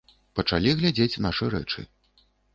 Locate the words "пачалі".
0.37-0.73